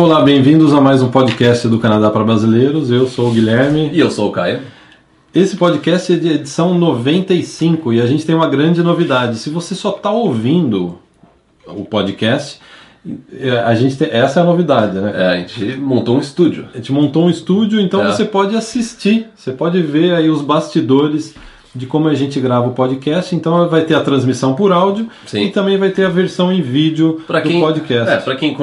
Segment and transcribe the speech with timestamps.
[0.00, 2.90] Olá, bem-vindos a mais um podcast do Canadá para Brasileiros.
[2.90, 3.90] Eu sou o Guilherme.
[3.92, 4.62] E eu sou o Caio.
[5.34, 9.36] Esse podcast é de edição 95 e a gente tem uma grande novidade.
[9.36, 10.98] Se você só está ouvindo
[11.66, 12.60] o podcast,
[13.38, 15.12] é, a gente tem, essa é a novidade, né?
[15.14, 16.66] É, a gente montou um estúdio.
[16.72, 18.06] A gente montou um estúdio, então É.
[18.10, 21.34] você pode assistir, você pode ver aí os bastidores
[21.74, 23.36] de como a gente grava o podcast.
[23.36, 25.44] Então vai ter a transmissão por áudio Sim.
[25.44, 28.10] e também vai ter a versão em vídeo Pra do quem, podcast.
[28.14, 28.56] É, pra quem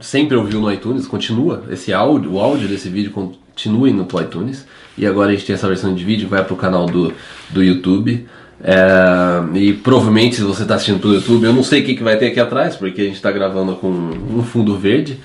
[0.00, 1.64] sempre ouviu no iTunes, continua.
[1.70, 4.66] Esse áudio, o áudio desse vídeo continua indo pro iTunes.
[4.98, 7.12] E agora a gente tem essa versão de vídeo, vai pro canal do,
[7.50, 8.26] do YouTube.
[8.62, 12.02] É, e provavelmente se você está assistindo pelo YouTube, eu não sei o que, que
[12.02, 15.18] vai ter aqui atrás, porque a gente está gravando com um fundo verde.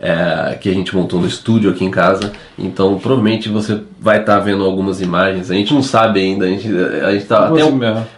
[0.00, 4.38] é, que a gente montou no estúdio aqui em casa, então provavelmente você vai estar
[4.38, 5.50] vendo algumas imagens.
[5.50, 7.62] A gente não sabe ainda, a gente, a gente tá até,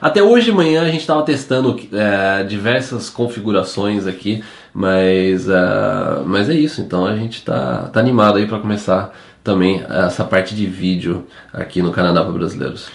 [0.01, 6.49] até hoje de manhã a gente estava testando é, diversas configurações aqui, mas, é, mas
[6.49, 6.81] é isso.
[6.81, 9.13] Então a gente tá, tá animado aí para começar
[9.43, 12.89] também essa parte de vídeo aqui no Canadá para brasileiros.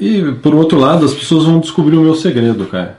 [0.00, 2.98] E por outro lado, as pessoas vão descobrir o meu segredo, cara.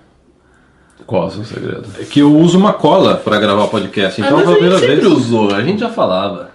[1.05, 1.85] Qual é o seu segredo?
[1.99, 4.21] É que eu uso uma cola para gravar o podcast.
[4.21, 5.13] Então ah, mas a gente primeira sempre vez.
[5.13, 6.51] usou, a gente já falava.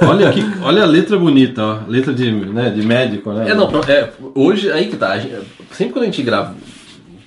[0.00, 1.78] Olha, aqui, olha a letra bonita, ó.
[1.86, 3.50] Letra de, né, de médico, né?
[3.50, 5.12] É, não, é, hoje, aí que tá.
[5.12, 5.34] a gente-
[5.70, 6.56] sempre quando a gente grava,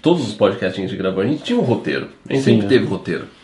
[0.02, 2.08] todos os podcasts que a gente gravou, a gente tinha um roteiro.
[2.28, 2.70] A gente Sim, sempre é.
[2.70, 3.37] teve roteiro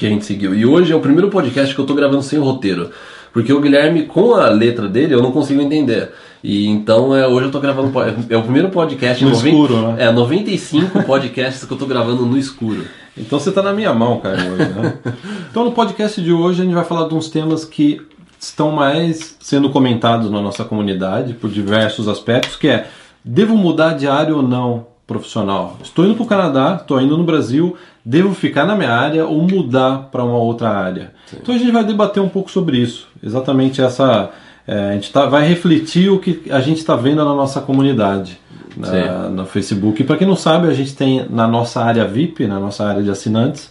[0.00, 0.54] que a gente seguiu.
[0.54, 2.90] E hoje é o primeiro podcast que eu tô gravando sem roteiro.
[3.34, 6.10] Porque o Guilherme, com a letra dele, eu não consigo entender.
[6.42, 7.92] E então é, hoje eu tô gravando.
[8.30, 10.04] É o primeiro podcast No noven- escuro, né?
[10.06, 12.82] É, 95 podcasts que eu tô gravando no escuro.
[13.16, 14.94] Então você tá na minha mão, cara, hoje, né?
[15.50, 18.00] Então no podcast de hoje a gente vai falar de uns temas que
[18.38, 22.86] estão mais sendo comentados na nossa comunidade por diversos aspectos, que é
[23.22, 25.76] devo mudar de área ou não profissional?
[25.82, 29.42] Estou indo para o Canadá, estou indo no Brasil, devo ficar na minha área ou
[29.42, 31.12] mudar para uma outra área?
[31.32, 34.30] Então a gente vai debater um pouco sobre isso, exatamente essa
[34.66, 38.38] é, a gente tá, vai refletir o que a gente está vendo na nossa comunidade
[38.76, 39.34] na, Sim.
[39.34, 40.00] no Facebook.
[40.00, 43.02] E para quem não sabe, a gente tem na nossa área VIP, na nossa área
[43.02, 43.70] de assinantes,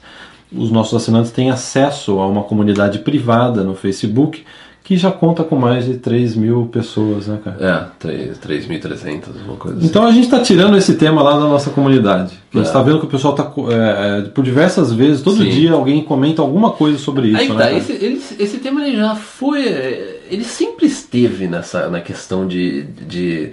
[0.52, 4.44] os nossos assinantes têm acesso a uma comunidade privada no Facebook
[4.90, 7.58] que já conta com mais de 3 mil pessoas, né, cara?
[7.64, 9.86] É, três- 3.300, uma coisa assim.
[9.86, 12.40] Então a gente está tirando esse tema lá da nossa comunidade.
[12.52, 12.68] A gente É.
[12.68, 15.50] está vendo que o pessoal está por diversas vezes, todo Sim.
[15.52, 17.38] dia alguém comenta alguma coisa sobre isso.
[17.40, 19.68] Aí que né, tá, esse, ele- esse tema ele já foi.
[19.68, 23.52] é, Ele sempre esteve nessa na questão de, de,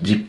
[0.00, 0.24] de.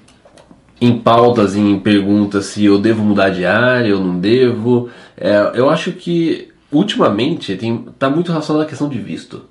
[0.82, 4.90] em pautas, em perguntas se eu devo mudar de área ou não devo.
[5.16, 9.44] É, eu acho que ultimamente tem, tá muito relacionado à questão de visto.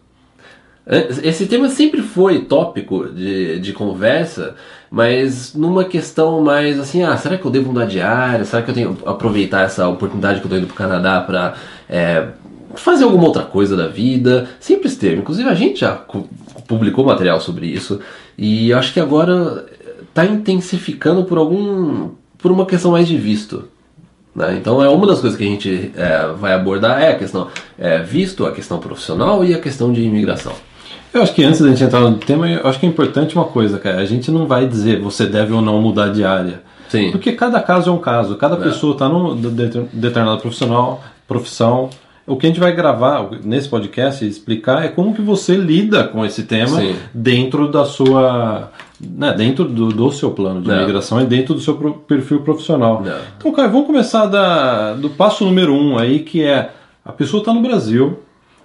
[0.86, 4.56] É, Esse tema sempre foi tópico de, de conversa,
[4.90, 8.44] mas numa questão mais assim, ah, será que eu devo mudar de área?
[8.44, 11.54] Será que eu tenho que aproveitar essa oportunidade que eu tô indo pro Canadá para
[12.74, 14.48] fazer alguma outra coisa da vida?
[14.58, 15.20] Sempre esteve.
[15.20, 15.94] Inclusive a gente já
[16.66, 18.00] publicou material sobre isso
[18.36, 19.66] e acho que agora
[20.08, 23.68] está intensificando por algum por uma questão mais de visto.
[24.34, 24.56] né?
[24.58, 28.02] Então é uma das coisas que a gente é, vai abordar é a questão é,
[28.02, 30.52] visto, a questão profissional e a questão de imigração.
[31.12, 33.44] Eu acho que antes da gente entrar no tema, eu acho que é importante uma
[33.44, 33.98] coisa, cara.
[33.98, 36.62] A gente não vai dizer você deve ou não mudar de área.
[36.88, 37.10] Sim.
[37.10, 38.58] Porque cada caso é um caso, cada É.
[38.58, 41.90] pessoa está num de- de- determinada profissional, profissão.
[42.26, 46.04] O que a gente vai gravar nesse podcast e explicar é como que você lida
[46.04, 46.94] com esse tema Sim.
[47.12, 48.70] dentro da sua.
[49.00, 50.76] Né, dentro do, do seu plano de É.
[50.76, 53.02] imigração e dentro do seu pro- perfil profissional.
[53.04, 53.18] É.
[53.36, 56.70] Então, cara, vamos começar da, do passo número um aí, que é
[57.04, 58.20] a pessoa está no Brasil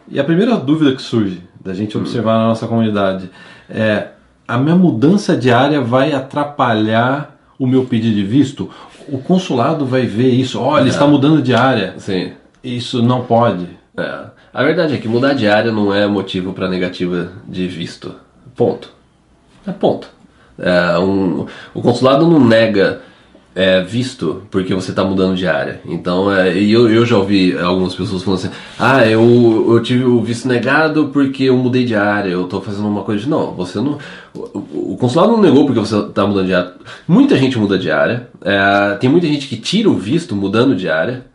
[0.07, 3.29] e a primeira dúvida que surge da gente observar na nossa comunidade
[3.69, 4.07] é
[4.47, 8.69] a minha mudança de área vai atrapalhar o meu pedido de visto?
[9.09, 10.93] O consulado vai ver isso, olha, ele É.
[10.93, 11.93] está mudando de área.
[11.97, 12.31] Sim.
[12.63, 13.67] Isso não pode.
[13.95, 14.19] É.
[14.53, 18.15] A verdade é que mudar de área não é motivo para negativa de visto.
[18.55, 18.89] Ponto.
[19.65, 20.09] É ponto.
[20.57, 23.01] É, um- o consulado não nega
[23.57, 25.81] é, visto porque você está mudando de área.
[25.83, 30.21] Então, é, eu, eu já ouvi algumas pessoas falando assim: ah, eu, eu tive o
[30.21, 33.23] visto negado porque eu mudei de área, eu estou fazendo uma coisa.
[33.23, 33.97] de-" Não, você não.
[34.31, 36.71] O, o consulado não negou porque você está mudando de área.
[37.07, 38.29] Muita gente muda de área.
[38.45, 41.25] É, tem muita gente que tira o visto mudando de área.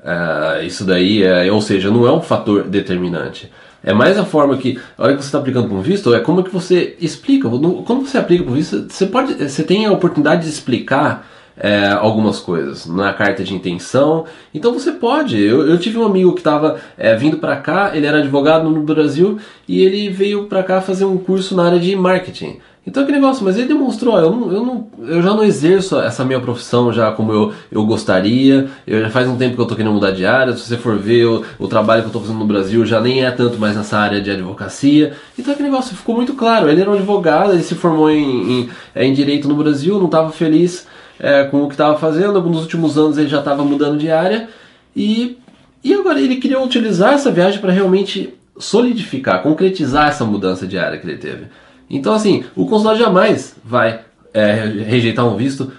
[0.00, 3.50] Ah, isso daí, é, ou seja, não é um fator determinante.
[3.82, 6.20] É mais a forma que, a hora que você está aplicando para um visto, é
[6.20, 7.48] como que você explica.
[7.48, 11.88] Quando você aplica para um visto, você, pode, você tem a oportunidade de explicar é,
[11.88, 14.24] algumas coisas na carta de intenção.
[14.52, 15.40] Então você pode.
[15.40, 16.78] Eu, eu tive um amigo que estava
[17.18, 21.16] vindo para cá, ele era advogado no Brasil e ele veio para cá fazer um
[21.16, 22.58] curso na área de marketing.
[22.86, 26.22] Então aquele negócio, mas ele demonstrou, eu, não, eu, não, eu já não exerço essa
[26.22, 29.74] minha profissão já como eu, eu gostaria, eu já faz um tempo que eu tô
[29.74, 32.38] querendo mudar de área, se você for ver o, o trabalho que eu tô fazendo
[32.38, 35.14] no Brasil já nem é tanto mais nessa área de advocacia.
[35.38, 38.70] Então aquele negócio ficou muito claro, ele era um advogado, ele se formou em, em,
[38.94, 40.86] é, em Direito no Brasil, não estava feliz
[41.18, 44.48] é, com o que estava fazendo, nos últimos anos ele já estava mudando de área
[44.94, 45.38] e,
[45.82, 50.98] e agora ele queria utilizar essa viagem para realmente solidificar, concretizar essa mudança de área
[50.98, 51.46] que ele teve.
[51.88, 54.00] Então, assim, o consulado jamais vai
[54.32, 55.72] é, rejeitar um visto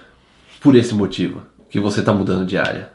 [0.60, 2.90] por esse motivo, que você está mudando de área.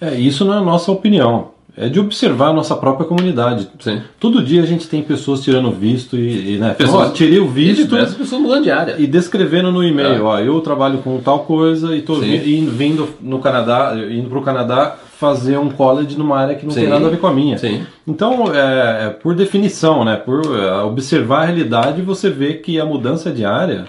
[0.00, 1.52] É, isso não é nossa opinião.
[1.80, 3.68] É de observar a nossa própria comunidade.
[3.78, 4.00] Sim.
[4.18, 7.46] Todo dia a gente tem pessoas tirando visto e, e né, Pessoas- ó, tirei o
[7.48, 8.96] visto As pessoas mudando de área.
[8.98, 10.20] e descrevendo no e-mail, É.
[10.20, 14.42] ó, eu trabalho com tal coisa e tô indo, vindo no Canadá, indo para o
[14.42, 16.90] Canadá fazer um college numa área que não tem Sim.
[16.90, 17.58] nada a ver com a minha.
[17.58, 17.82] Sim.
[18.06, 22.84] Então, é, é por definição, né, por é, observar a realidade, você vê que a
[22.84, 23.86] mudança de área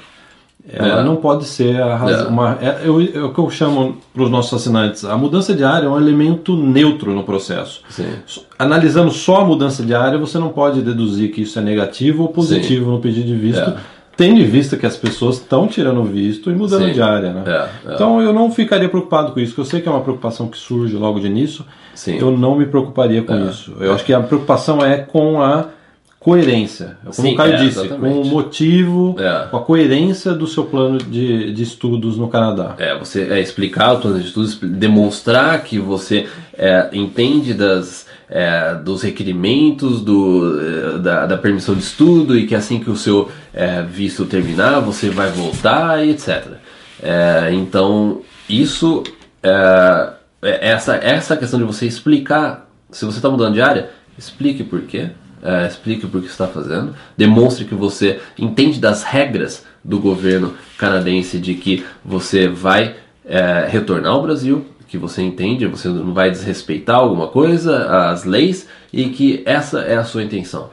[0.71, 1.03] ela É.
[1.03, 2.25] não pode ser a razão.
[2.25, 2.29] É.
[2.29, 5.03] Uma, é, eu- é o que eu chamo para os nossos assinantes.
[5.05, 7.81] A mudança de área é um elemento neutro no processo.
[7.89, 8.07] Sim.
[8.57, 12.29] Analisando só a mudança de área, você não pode deduzir que isso é negativo ou
[12.29, 13.75] positivo no pedido de visto, É.
[14.17, 16.91] tendo em vista que as pessoas estão tirando visto e mudando Sim.
[16.93, 17.31] de área.
[17.31, 17.43] Né?
[17.45, 17.93] É, é.
[17.95, 20.57] Então eu não ficaria preocupado com isso, que eu sei que é uma preocupação que
[20.57, 21.63] surge logo de início.
[21.95, 22.17] Sim.
[22.17, 23.43] Eu não me preocuparia com É.
[23.49, 23.73] isso.
[23.79, 25.65] Eu acho que a preocupação é com a
[26.19, 26.97] coerência.
[27.01, 28.27] Como Sim, o Caio é, disse, com exatamente.
[28.27, 29.47] o motivo, É.
[29.49, 32.75] com a coerência do seu plano de, de estudos no Canadá.
[32.77, 36.27] É, você é, explicar o plano de estudos, demonstrar que você
[36.57, 42.53] é, entende das, é, dos requerimentos do, é, da, da permissão de estudo e que
[42.53, 46.47] assim que o seu é, visto terminar, você vai voltar e etc.
[47.01, 49.03] É, então, isso,
[49.41, 50.09] é,
[50.41, 54.81] é essa, essa questão de você explicar, se você está mudando de área, explique por
[54.81, 55.11] quê.
[55.41, 61.39] É, explique por que está fazendo, demonstre que você entende das regras do governo canadense
[61.39, 62.95] de que você vai
[63.25, 68.67] é, retornar ao Brasil, que você entende, você não vai desrespeitar alguma coisa, as leis,
[68.91, 70.71] e que essa é a sua intenção.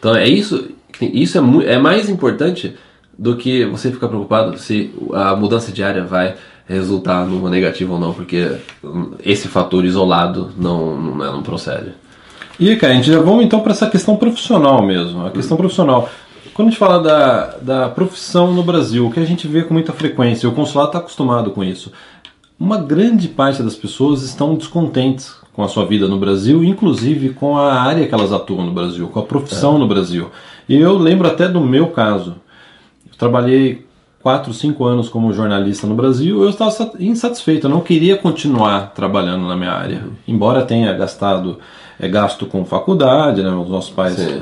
[0.00, 2.74] Então é isso, isso é, é mais importante
[3.16, 6.34] do que você ficar preocupado se a mudança de área vai
[6.66, 8.56] resultar numa negativa ou não, porque
[9.24, 11.92] esse fator isolado não, não, não procede.
[12.58, 15.26] E, cara, a gente já vamos então para essa questão profissional mesmo.
[15.26, 16.08] A questão profissional.
[16.52, 19.74] Quando a gente fala da, da profissão no Brasil, o que a gente vê com
[19.74, 21.90] muita frequência, o consulado está acostumado com isso.
[22.58, 27.58] Uma grande parte das pessoas estão descontentes com a sua vida no Brasil, inclusive com
[27.58, 30.30] a área que elas atuam no Brasil, com a profissão no Brasil.
[30.68, 32.36] E eu lembro até do meu caso.
[33.10, 33.84] Eu trabalhei
[34.22, 38.92] 4, 5 anos como jornalista no Brasil, eu estava sat- insatisfeito, eu não queria continuar
[38.94, 40.04] trabalhando na minha área.
[40.26, 41.58] Embora tenha gastado,
[41.98, 44.40] é, gasto com faculdade, né, os nossos pais Sim.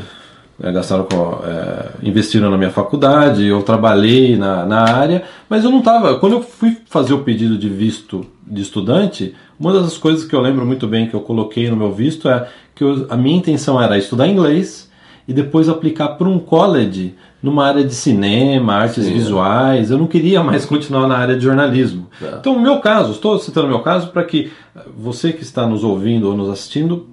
[0.62, 5.70] é, gastaram com, é, investiram na minha faculdade, eu trabalhei na, na área, mas eu
[5.70, 6.18] não estava.
[6.18, 10.40] Quando eu fui fazer o pedido de visto de estudante, uma das coisas que eu
[10.40, 13.80] lembro muito bem que eu coloquei no meu visto é que eu- a minha intenção
[13.80, 14.90] era estudar inglês
[15.28, 19.12] e depois aplicar para um college numa área de cinema, artes Sim.
[19.12, 19.90] visuais.
[19.90, 22.08] Eu não queria mais continuar na área de jornalismo.
[22.20, 22.36] É.
[22.40, 24.50] Então, o meu caso, estou citando o meu caso para que
[24.96, 27.06] você que está nos ouvindo ou nos assistindo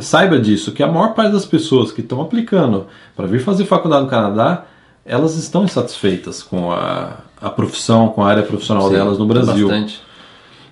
[0.00, 2.86] saiba disso, que a maior parte das pessoas que estão aplicando
[3.16, 4.64] para vir fazer faculdade no Canadá,
[5.04, 9.68] elas estão insatisfeitas com a, a profissão, com a área profissional Sim, delas no Brasil.
[9.68, 10.00] Bastante.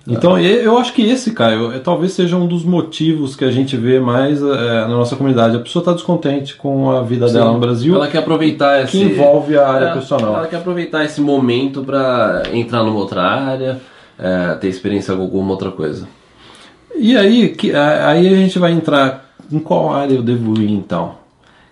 [0.05, 3.77] Então, eu acho que esse, Caio, é- talvez seja um dos motivos que a gente
[3.77, 4.45] vê mais eh,
[4.81, 5.55] na nossa comunidade.
[5.55, 7.53] A pessoa está descontente com a vida dela Sim.
[7.53, 8.91] no Brasil, Ela quer aproveitar esse.
[8.91, 10.35] que envolve a área É, profissional.
[10.35, 13.79] Ela quer aproveitar esse momento para entrar numa outra área,
[14.19, 16.05] é, ter experiência com alguma outra coisa.
[17.03, 21.15] E aí, que, aí a gente vai entrar em qual área eu devo ir então?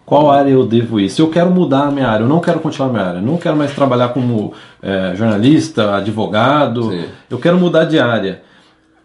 [0.06, 1.10] Qual área eu devo ir?
[1.10, 3.26] Se eu quero mudar a minha área, eu não quero continuar a minha área, eu
[3.26, 4.52] não quero mais trabalhar como
[4.84, 7.06] eh, jornalista, advogado, Sim.
[7.30, 8.42] eu quero mudar de área.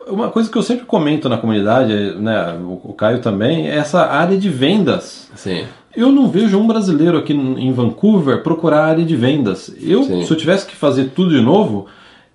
[0.04, 4.04] Uma coisa que eu sempre comento na comunidade, né, o, o Caio também, é essa
[4.06, 5.30] área de vendas.
[5.37, 5.64] Sim.
[5.97, 9.73] Eu não vejo um brasileiro aqui em Vancouver procurar a área de vendas.
[9.80, 10.25] Eu, Sim.
[10.25, 11.87] se eu tivesse que fazer tudo de novo,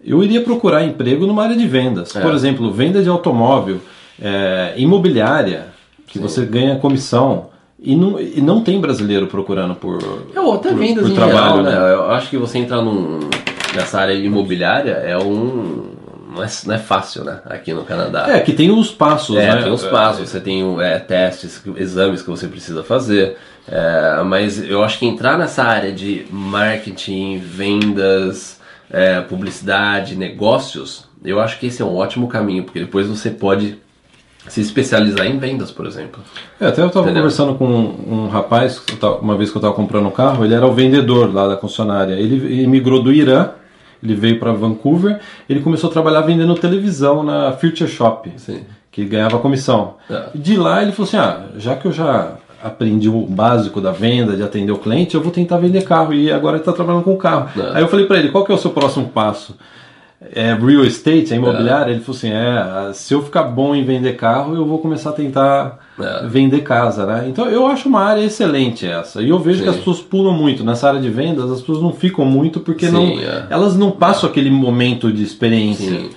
[0.03, 2.15] eu iria procurar emprego numa área de vendas.
[2.15, 2.22] É.
[2.22, 3.79] Por exemplo, venda de automóvel,
[4.22, 5.67] é, imobiliária,
[6.08, 6.22] que Sim.
[6.24, 7.50] você ganha comissão.
[7.84, 9.98] E não, e não tem brasileiro procurando por,
[10.36, 11.38] Ou até por, vendas por em trabalho.
[11.38, 11.72] geral, né?
[11.72, 11.93] né?
[11.93, 13.22] Eu acho que você entrar num,
[13.75, 15.89] nessa área imobiliária é um.
[16.31, 17.41] Não é, não é fácil, né?
[17.46, 18.25] Aqui no Canadá.
[18.29, 19.63] É, que tem os passos, É, né?
[19.63, 23.36] tem os passos, você tem é, testes, exames que você precisa fazer.
[23.67, 28.61] É, mas eu acho que entrar nessa área de marketing, vendas,
[28.91, 33.77] é, publicidade, negócios, eu acho que esse é um ótimo caminho, porque depois você pode
[34.48, 36.21] se especializar em vendas, por exemplo.
[36.60, 38.83] É, até eu estava conversando com um, um rapaz,
[39.21, 42.13] uma vez que eu estava comprando um carro, ele era o vendedor lá da concessionária.
[42.13, 43.51] Ele, ele migrou do Irã,
[44.03, 48.65] ele veio para Vancouver, ele começou a trabalhar vendendo televisão na Future Shop, Sim.
[48.91, 49.95] que ganhava comissão.
[50.10, 50.29] É.
[50.33, 54.36] De lá ele falou assim: ah, já que eu já aprendi o básico da venda,
[54.36, 56.13] de atender o cliente, eu vou tentar vender carro.
[56.13, 57.50] E agora ele está trabalhando com carro.
[57.60, 57.77] É.
[57.77, 59.56] Aí eu falei para ele: qual que é o seu próximo passo?
[60.34, 61.91] É real estate, é imobiliário?
[61.94, 65.13] Ele falou assim: é, se eu ficar bom em vender carro, eu vou começar a
[65.13, 66.27] tentar É.
[66.27, 67.25] vender casa, né?
[67.27, 69.22] Então eu acho uma área excelente essa.
[69.22, 69.63] E eu vejo Sim.
[69.63, 72.86] que as pessoas pulam muito nessa área de vendas, as pessoas não ficam muito porque
[72.86, 73.48] Sim, não, é.
[73.50, 76.10] elas não passam aquele momento de experiência, Sim.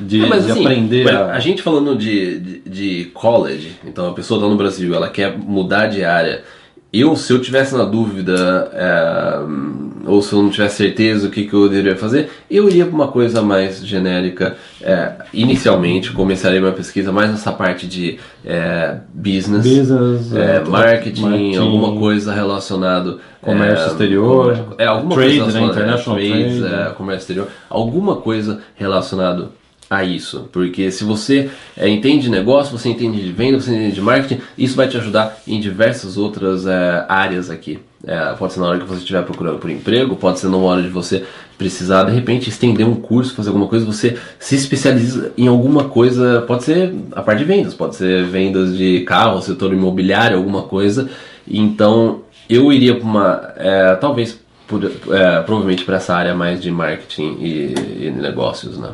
[0.00, 1.08] De, É, mas, de assim, aprender.
[1.08, 1.32] a...
[1.32, 5.36] a gente falando de, de, de college, então a pessoa está no Brasil, ela quer
[5.36, 6.42] mudar de área.
[6.90, 11.44] Eu, se eu tivesse na dúvida, é, ou se eu não tivesse certeza o que,
[11.44, 14.56] que eu deveria fazer, eu iria para uma coisa mais genérica.
[14.80, 21.20] É, inicialmente, começaria minha pesquisa mais nessa parte de é, business, Business, é, é, marketing,
[21.22, 26.18] marketing, alguma coisa relacionado comércio é, exterior, comer- é alguma trade, coisa né, relacionada- international
[26.18, 26.74] trades, trade.
[26.74, 29.52] é, comércio exterior, alguma coisa relacionado
[29.90, 33.94] a isso, porque se você é, entende de negócio, você entende de venda, você entende
[33.94, 37.78] de marketing, isso vai te ajudar em diversas outras é, áreas aqui.
[38.06, 40.82] É, pode ser na hora que você estiver procurando por emprego, pode ser na hora
[40.82, 41.24] de você
[41.56, 46.42] precisar de repente estender um curso, fazer alguma coisa, você se especializa em alguma coisa,
[46.46, 51.08] pode ser a parte de vendas, pode ser vendas de carro, setor imobiliário, alguma coisa.
[51.46, 56.70] Então eu iria para uma, é, talvez por- é, provavelmente para essa área mais de
[56.70, 57.74] marketing e,
[58.06, 58.90] e negócios, né?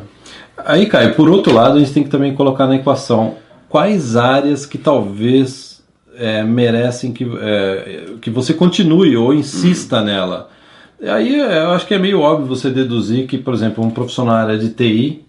[0.65, 3.35] Aí, Caio, por outro lado, a gente tem que também colocar na equação
[3.69, 5.83] quais áreas que talvez
[6.17, 10.49] é, merecem que, é, que você continue ou insista nela.
[11.01, 14.35] Aí é, eu acho que é meio óbvio você deduzir que, por exemplo, um profissional
[14.35, 15.23] na área de TI,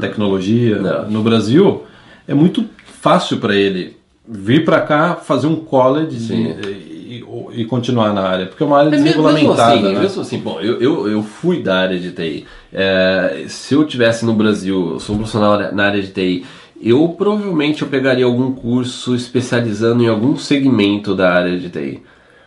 [0.00, 1.10] tecnologia, Não.
[1.10, 1.84] no Brasil,
[2.26, 2.64] é muito
[3.00, 3.96] fácil para ele
[4.28, 6.52] vir para cá, fazer um college de-
[7.56, 9.72] e, continuar na área, porque é uma área É, mesmo, mesmo desregulamentada.
[9.74, 10.00] assim, né?
[10.00, 12.46] mesmo assim, bom, eu, eu, eu fui da área de TI.
[12.72, 16.44] É, se eu tivesse no Brasil, eu sou um profissional na área de TI,
[16.80, 22.02] eu provavelmente eu pegaria algum curso especializando em algum segmento da área de TI.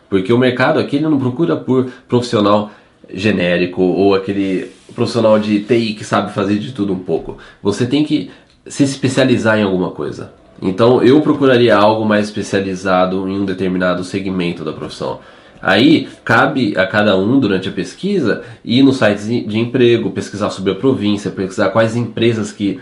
[0.10, 2.72] Porque o mercado aqui ele não procura por profissional
[3.14, 7.38] genérico ou aquele profissional de TI que sabe fazer de tudo um pouco.
[7.62, 8.30] Você tem que
[8.68, 10.32] se especializar em alguma coisa.
[10.62, 15.20] Então eu procuraria algo mais especializado em um determinado segmento da profissão.
[15.62, 20.72] Aí cabe a cada um durante a pesquisa ir nos sites de emprego, pesquisar sobre
[20.72, 22.80] a província, pesquisar quais empresas que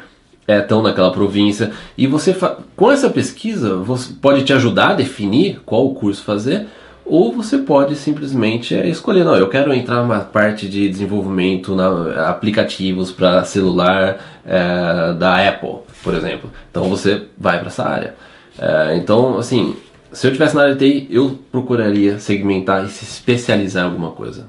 [0.48, 2.34] estão naquela província e você
[2.75, 6.67] com essa pesquisa você pode te ajudar a definir qual curso fazer
[7.07, 12.29] ou você pode simplesmente é, escolher não eu quero entrar numa parte de desenvolvimento na
[12.29, 18.15] aplicativos para celular é, da Apple por exemplo então você vai para essa área
[18.59, 19.75] É, então assim
[20.11, 24.11] se eu tivesse na área de TI eu procuraria segmentar e se especializar em alguma
[24.11, 24.47] coisa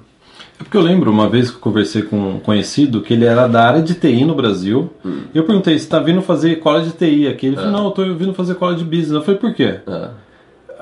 [0.59, 3.47] É porque eu lembro uma vez que eu conversei com um conhecido que ele era
[3.47, 4.91] da área de TI no Brasil.
[5.33, 7.47] E eu perguntei, você está vindo fazer cola de TI aqui?
[7.47, 9.13] Ele falou, não, eu estou vindo fazer cola de business.
[9.13, 9.79] Eu falei, por quê?
[9.87, 10.09] É.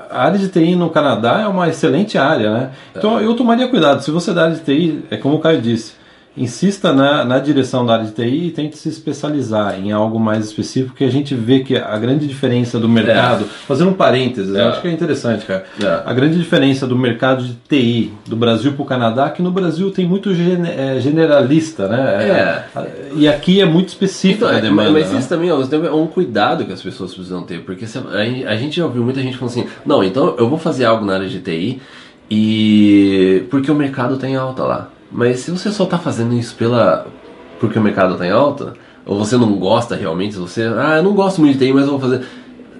[0.09, 2.71] A área de TI no Canadá é uma excelente área, né?
[2.95, 4.01] Então eu tomaria cuidado.
[4.01, 5.93] Se você é da área de TI, é como o Caio disse,
[6.37, 10.45] insista na, na direção da área de TI e tente se especializar em algo mais
[10.45, 14.61] específico, que a gente vê que a grande diferença do mercado, fazendo um parênteses, É.
[14.61, 15.65] eu acho que é interessante, cara.
[15.81, 16.01] É.
[16.05, 19.51] A grande diferença do mercado de TI do Brasil para o Canadá é que no
[19.51, 22.63] Brasil tem muito é, generalista, né?
[22.75, 22.87] É.
[23.15, 24.91] E aqui é muito específico Então, a é, demanda.
[24.91, 25.19] mas né?
[25.19, 28.77] isso também mesmo tempo, é um cuidado que as pessoas precisam ter, porque a, gente
[28.77, 31.39] já ouviu muita gente falando assim, não, então eu vou fazer algo na área de
[31.39, 31.81] TI
[32.29, 34.89] e porque o mercado tem alta lá.
[35.11, 37.07] Mas se você só está fazendo isso pela
[37.59, 38.73] porque o mercado está em alta,
[39.05, 41.91] ou você não gosta realmente, você, ah, eu não gosto muito de TI, mas eu
[41.91, 42.25] vou fazer.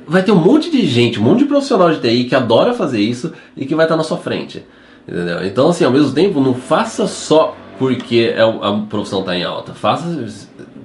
[0.08, 3.00] Vai ter um monte de gente, um monte de profissional de TI que adora fazer
[3.00, 4.64] isso e que vai estar na sua frente.
[5.08, 5.46] Entendeu?
[5.46, 9.74] Então, assim, ao mesmo tempo, não faça só porque é a profissão está em alta.
[9.74, 10.26] Faça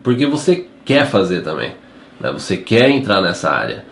[0.02, 1.72] porque você quer fazer também.
[2.20, 2.32] né?
[2.32, 3.84] Você quer entrar nessa área.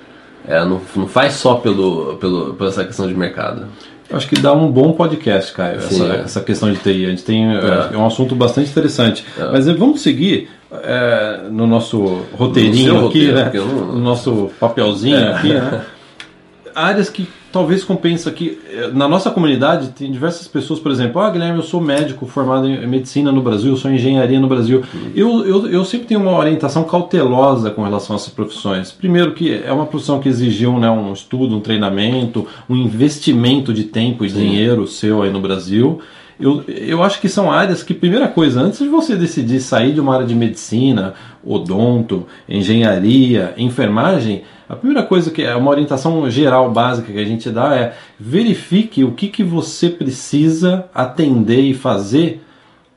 [0.47, 3.66] É, não, não faz só pelo, pelo, por essa questão de mercado.
[4.10, 6.20] Eu acho que dá um bom podcast, Caio, essa, é.
[6.22, 7.06] essa questão de TI.
[7.06, 7.58] A gente tem é.
[7.58, 7.94] É.
[7.94, 9.24] é um assunto bastante interessante.
[9.52, 10.48] Mas eh, vamos seguir
[10.82, 13.72] é, no nosso roteirinho No aqui, roteiro, né?
[13.76, 15.84] não- No nosso papelzinho aqui, né?
[16.74, 18.59] Áreas que talvez compensa aqui.
[18.71, 22.66] eh, Na nossa comunidade tem diversas pessoas, por exemplo, ah, Guilherme, eu sou médico formado
[22.66, 24.83] em medicina no Brasil, eu sou engenharia no Brasil.
[25.14, 28.92] Eu, eu, eu sempre tenho uma orientação cautelosa com relação a essas profissões.
[28.92, 33.85] Primeiro que é uma profissão que exigiu né, um estudo, um treinamento, um investimento de
[33.85, 36.00] tempo e dinheiro seu aí no Brasil.
[36.38, 40.00] eu, eu acho que são áreas que, primeira coisa, antes de você decidir sair de
[40.00, 41.12] uma área de medicina,
[41.44, 47.50] odonto, engenharia, enfermagem, a primeira coisa que é uma orientação geral básica que a gente
[47.50, 52.40] dá é verifique o que, que você precisa atender e fazer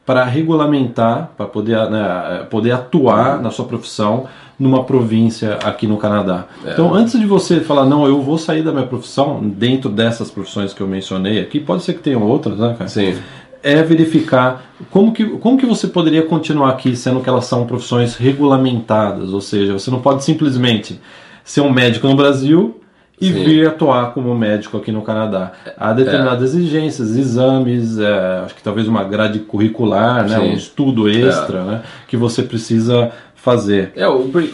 [0.06, 4.28] para regulamentar, para poder, né, poder atuar na sua profissão
[4.60, 6.46] numa província aqui no Canadá.
[6.64, 6.74] É.
[6.74, 10.74] Então, antes de você falar, não, eu vou sair da minha profissão, dentro dessas profissões
[10.74, 12.88] que eu mencionei aqui, pode ser que tenham outras, né, cara?
[12.88, 13.16] Sim.
[13.64, 18.16] É verificar como que, como que você poderia continuar aqui, sendo que elas são profissões
[18.16, 21.00] regulamentadas, ou seja, você não pode simplesmente
[21.44, 22.82] ser um médico no Brasil
[23.20, 23.44] e Sim.
[23.44, 25.54] vir atuar como médico aqui no Canadá.
[25.78, 26.58] Há determinadas é.
[26.58, 31.64] exigências, exames, é, acho que talvez uma grade curricular, né, um estudo extra é.
[31.64, 33.12] né, que você precisa
[33.44, 33.92] fazer.
[33.94, 34.06] É,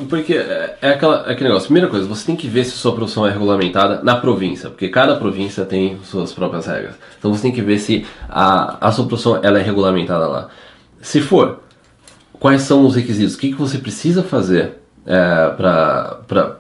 [0.10, 1.67] porque é, é, aquela, é aquele negócio.
[1.67, 5.15] Primeira coisa, você tem que ver se sua profissão é regulamentada na província, porque cada
[5.15, 6.96] província tem suas próprias regras.
[7.19, 10.50] Então você tem que ver se a, a sua profissão ela é regulamentada lá.
[11.00, 11.60] Se for,
[12.34, 13.36] quais são os requisitos?
[13.36, 16.58] O que, que você precisa fazer é, para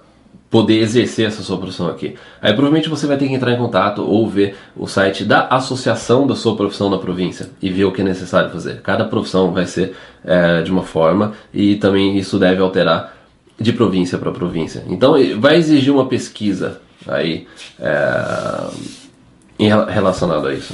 [0.49, 2.15] poder exercer essa sua profissão aqui.
[2.41, 6.25] Aí provavelmente você vai ter que entrar em contato ou ver o site da associação
[6.25, 8.81] da sua profissão na província e ver o que é necessário fazer.
[8.81, 13.15] Cada profissão vai ser é, de uma forma e também isso deve alterar
[13.59, 14.83] de província para província.
[14.87, 17.45] Então vai exigir uma pesquisa aí
[17.79, 18.65] é,
[19.89, 20.73] relacionada a isso.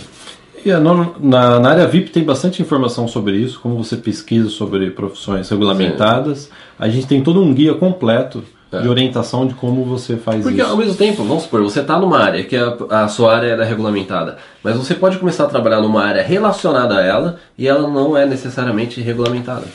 [0.64, 5.48] E na, na, área VIP tem bastante informação sobre isso, como você pesquisa sobre profissões
[5.50, 6.40] regulamentadas.
[6.40, 6.50] Sim.
[6.80, 8.44] A gente tem todo um guia completo
[8.78, 8.82] é.
[8.82, 10.68] de orientação de como você faz Porque, isso.
[10.68, 13.48] Porque ao mesmo tempo, vamos supor, você está numa área que a, a, sua área
[13.48, 17.88] é regulamentada, mas você pode começar a trabalhar numa área relacionada a ela e ela
[17.88, 19.66] não é necessariamente regulamentada.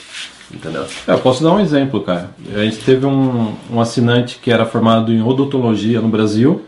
[0.53, 0.85] Entendeu?
[1.07, 2.31] É, eu posso dar um exemplo, cara.
[2.55, 6.65] A gente teve um, um assinante que era formado em odontologia no Brasil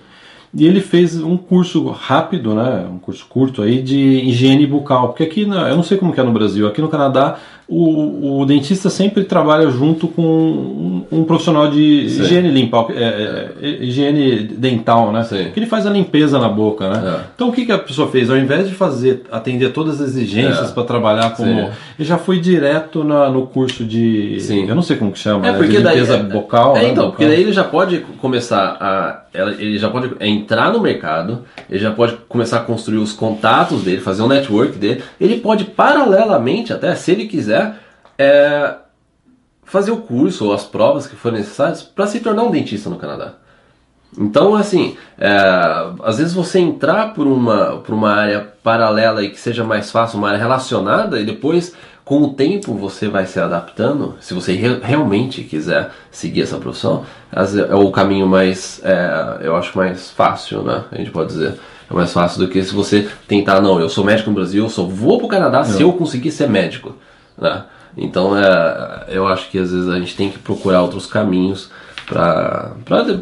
[0.54, 5.22] e ele fez um curso rápido, né, um curso curto aí de higiene bucal, porque
[5.22, 7.38] aqui, eu não sei como que é no Brasil, aqui no Canadá
[7.72, 12.22] o, o dentista sempre trabalha junto com um, um profissional de Sim.
[12.22, 15.24] higiene limpa, é, é, é, higiene dental, né?
[15.24, 15.50] Sim.
[15.54, 17.02] Que ele faz a limpeza na boca, né?
[17.02, 17.20] É.
[17.34, 18.28] Então o que, que a pessoa fez?
[18.28, 20.74] Ao invés de fazer atender todas as exigências é.
[20.74, 21.70] para trabalhar como, Sim.
[21.98, 24.68] ele já foi direto na, no curso de, Sim.
[24.68, 25.58] eu não sei como que chama, é, né?
[25.58, 26.76] porque de limpeza daí, bucal.
[26.76, 26.88] É, né?
[26.90, 27.10] então, bucal.
[27.12, 31.90] porque daí ele já pode começar a, ele já pode entrar no mercado, ele já
[31.90, 36.72] pode começar a construir os contatos dele, fazer o um network dele, ele pode paralelamente
[36.72, 37.76] até, se ele quiser
[38.18, 38.76] é
[39.64, 42.96] fazer o curso ou as provas que forem necessárias para se tornar um dentista no
[42.96, 43.36] Canadá.
[44.18, 45.30] Então, assim, é,
[46.02, 50.18] às vezes você entrar por uma, por uma área paralela e que seja mais fácil,
[50.18, 51.74] uma área relacionada, e depois,
[52.12, 54.16] com o tempo, você vai se adaptando.
[54.20, 59.74] Se você re realmente quiser seguir essa profissão, é o caminho mais, é, eu acho,
[59.78, 60.84] mais fácil, né?
[60.92, 61.54] A gente pode dizer.
[61.90, 64.68] É mais fácil do que se você tentar, não, eu sou médico no Brasil, eu
[64.68, 65.64] só vou para o Canadá não.
[65.64, 66.94] se eu conseguir ser médico.
[67.38, 67.64] Né?
[67.96, 71.70] Então é, eu acho que às vezes a gente tem que procurar outros caminhos
[72.12, 72.72] para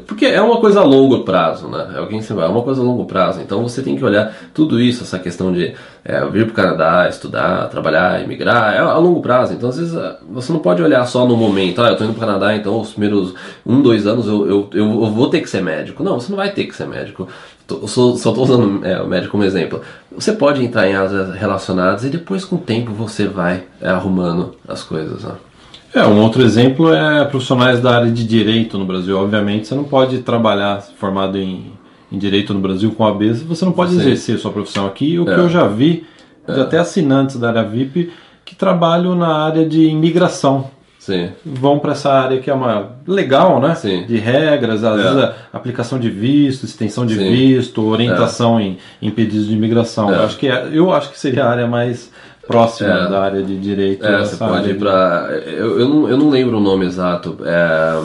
[0.06, 1.92] porque é uma coisa a longo prazo, né?
[1.94, 3.40] É alguém se vai, é uma coisa a longo prazo.
[3.40, 5.74] Então você tem que olhar tudo isso, essa questão de
[6.04, 9.54] é, vir para o Canadá, estudar, trabalhar, emigrar, é a longo prazo.
[9.54, 9.98] Então às vezes
[10.28, 11.80] você não pode olhar só no momento.
[11.80, 14.68] Ah, eu estou indo para o Canadá, então os primeiros um, dois anos eu, eu,
[14.72, 16.02] eu vou ter que ser médico.
[16.02, 17.28] Não, você não vai ter que ser médico.
[17.68, 19.80] Eu só estou usando é, o médico como exemplo.
[20.10, 24.56] Você pode entrar em áreas relacionadas e depois com o tempo você vai é, arrumando
[24.66, 25.22] as coisas.
[25.22, 25.32] Né?
[25.92, 29.18] É, um outro exemplo é profissionais da área de direito no Brasil.
[29.18, 31.72] Obviamente, você não pode trabalhar formado em,
[32.10, 34.00] em direito no Brasil com a AB, você não pode Sim.
[34.00, 35.18] exercer sua profissão aqui.
[35.18, 35.34] O é.
[35.34, 36.06] que eu já vi,
[36.46, 36.60] é.
[36.60, 38.12] até assinantes da área VIP,
[38.44, 40.70] que trabalham na área de imigração.
[41.00, 41.30] Sim.
[41.44, 43.74] Vão para essa área que é uma legal, né?
[43.74, 44.04] Sim.
[44.06, 45.02] De regras, às é.
[45.02, 47.30] vezes aplicação de visto, extensão de Sim.
[47.30, 48.64] visto, orientação é.
[48.64, 50.12] em, em pedidos de imigração.
[50.12, 50.18] É.
[50.18, 52.12] Eu acho que é, eu acho que seria a área mais
[52.50, 53.08] próxima é.
[53.08, 54.04] da área de direito.
[54.04, 55.28] É, você pode ir para.
[55.46, 57.38] Eu, eu, não, eu não lembro o nome exato.
[57.44, 58.02] É,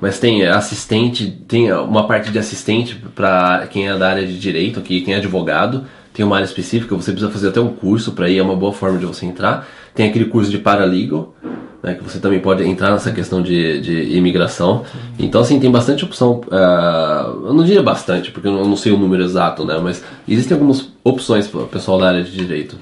[0.00, 4.78] mas tem assistente, tem uma parte de assistente para quem é da área de direito
[4.80, 5.84] aqui, quem é advogado.
[6.12, 8.72] Tem uma área específica, você precisa fazer até um curso para ir, é uma boa
[8.72, 9.66] forma de você entrar.
[9.94, 11.34] Tem aquele curso de paralegal,
[11.82, 14.84] né, que você também pode entrar nessa questão de, de imigração.
[15.18, 16.40] Então, assim, tem bastante opção.
[16.46, 20.54] Uh, eu não diria bastante, porque eu não sei o número exato, né, mas existem
[20.54, 22.76] algumas opções para o pessoal da área de direito.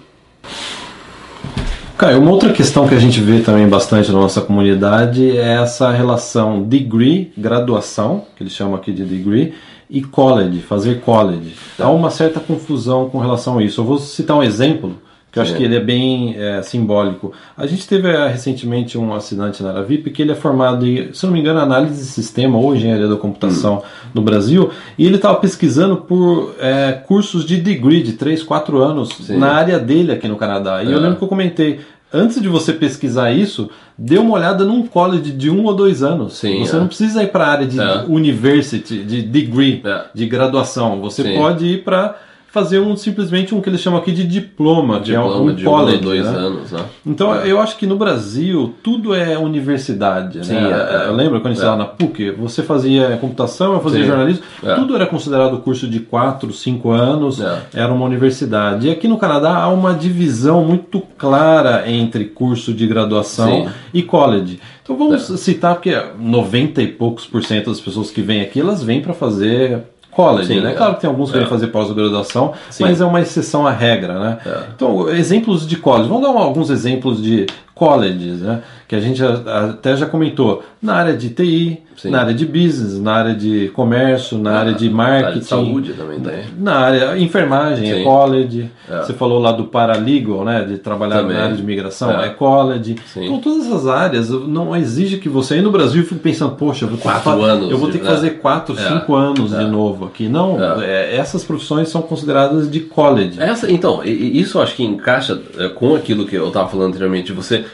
[2.00, 6.62] Uma outra questão que a gente vê também bastante na nossa comunidade é essa relação
[6.62, 9.52] degree, graduação, que eles chamam aqui de degree,
[9.90, 11.56] e college, fazer college.
[11.76, 13.80] Há uma certa confusão com relação a isso.
[13.80, 14.96] Eu vou citar um exemplo
[15.30, 15.58] que eu acho Sim.
[15.58, 17.32] que ele é bem é, simbólico.
[17.56, 21.26] A gente teve é, recentemente um assinante na Aravip que ele é formado em, se
[21.26, 24.08] não me engano, análise de sistema ou engenharia da computação Hum.
[24.14, 29.10] no Brasil, e ele estava pesquisando por é, cursos de degree de 3, 4 anos
[29.10, 29.36] Sim.
[29.36, 30.82] na área dele aqui no Canadá.
[30.82, 31.00] E eu É.
[31.00, 31.80] lembro que eu comentei,
[32.12, 36.38] antes de você pesquisar isso, dê uma olhada num college de um ou dois anos.
[36.38, 36.78] Sim, você é.
[36.78, 38.04] não precisa ir para a área de É.
[38.08, 40.04] university, de degree, É.
[40.14, 41.00] de graduação.
[41.02, 41.34] Você Sim.
[41.36, 42.16] pode ir para
[42.50, 45.64] fazer um simplesmente um que eles chamam aqui de diploma, que é Diploma um de
[45.64, 45.96] college.
[45.96, 46.38] um ou dois né?
[46.38, 46.80] anos, né?
[47.06, 50.46] Então eu acho que no Brasil tudo é universidade.
[50.46, 50.70] Sim, né?
[50.70, 51.08] é, é.
[51.08, 51.64] Eu lembro quando a gente É.
[51.64, 54.06] estava na PUC, você fazia computação, eu fazia Sim.
[54.08, 54.74] jornalismo, É.
[54.74, 57.62] tudo era considerado curso de 4, 5 anos, É.
[57.74, 58.88] era uma universidade.
[58.88, 63.68] E aqui no Canadá há uma divisão muito clara entre curso de graduação Sim.
[63.92, 64.58] e college.
[64.82, 65.36] Então vamos É.
[65.36, 69.12] citar porque 90 e poucos por cento das pessoas que vêm aqui, elas vêm para
[69.12, 69.82] fazer
[70.18, 70.72] college, Sim, né?
[70.72, 70.74] é.
[70.74, 71.40] Claro que tem alguns que É.
[71.40, 74.38] vêm fazer pós-graduação, mas é uma exceção à regra, né?
[74.44, 74.62] É.
[74.74, 76.08] Então, exemplos de college.
[76.08, 78.62] Vamos dar um- alguns exemplos de colleges, né?
[78.88, 80.64] Que a gente até já comentou.
[80.82, 82.10] Na área de TI, Sim.
[82.10, 85.38] na área de business, na área de comércio, na área de Na área marketing.
[85.40, 86.44] de saúde também tem.
[86.58, 88.04] Na área enfermagem, é Sim.
[88.04, 88.70] college.
[88.88, 88.98] É.
[89.02, 90.62] Você falou lá do paralegal, né?
[90.64, 91.36] De trabalhar Também.
[91.36, 92.26] na área de migração, É.
[92.26, 92.96] é, college.
[93.12, 93.24] Sim.
[93.26, 96.88] Então todas essas áreas não exige que você aí no Brasil fique pensando, poxa, eu
[96.88, 98.10] vou ter, Quatro que, fa- anos eu vou ter que é.
[98.10, 98.88] fazer quatro, É.
[98.88, 99.58] cinco anos É.
[99.58, 100.28] de novo aqui.
[100.28, 103.40] Não, é, essas profissões são consideradas de college.
[103.40, 107.26] Essa, então, isso eu acho que encaixa é, com aquilo que eu estava falando anteriormente,
[107.26, 107.64] de você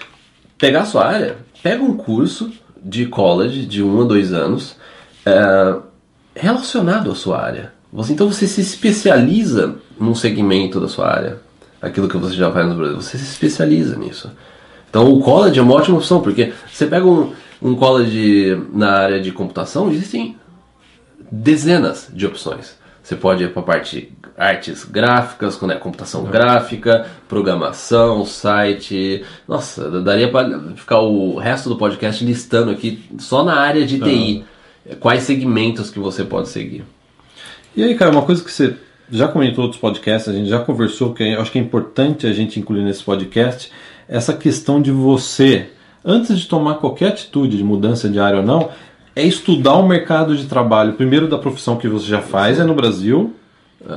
[0.59, 2.51] pegar a sua área, pega um curso
[2.85, 4.77] de college de um a dois anos
[5.25, 5.77] é,
[6.37, 7.73] relacionado à sua área.
[7.93, 11.39] Você, então você se especializa num segmento da sua área,
[11.81, 14.31] aquilo que você já faz no Brasil, você se especializa nisso.
[14.91, 19.21] Então o college é uma ótima opção, porque você pega um, um college na área
[19.21, 20.37] de computação, existem
[21.31, 22.77] dezenas de opções.
[23.05, 29.23] Você pode ir para a parte artes gráficas, quando é computação gráfica, programação, site.
[29.47, 34.45] Nossa, daria para ficar o resto do podcast listando aqui só na área de TI
[35.01, 36.83] quais segmentos que você pode seguir.
[37.77, 38.75] E aí, cara, uma coisa que você
[39.11, 42.33] já comentou outros podcasts, a gente já conversou, que eu acho que é importante a
[42.33, 43.71] gente incluir nesse podcast,
[44.09, 45.69] essa questão de você,
[46.03, 48.71] antes de tomar qualquer atitude de mudança de área ou não,
[49.17, 52.75] é estudar o mercado de trabalho, primeiro da profissão que você já faz, é no
[52.75, 53.35] Brasil,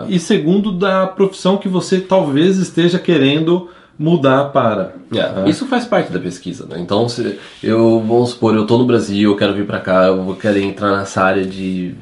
[0.10, 4.94] e segundo da profissão que você talvez esteja querendo mudar para.
[5.14, 6.78] É, Isso faz parte da pesquisa, né?
[6.80, 10.24] Então, se eu vamos supor, eu tô no Brasil, eu quero vir para cá, eu
[10.24, 11.96] vou querer entrar nessa área de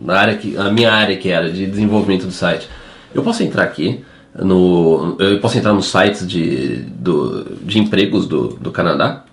[0.00, 2.68] na área que a minha área que era de desenvolvimento do site.
[3.14, 4.04] Eu posso entrar aqui
[4.38, 9.24] no eu posso entrar nos sites de, do, de empregos do, do Canadá.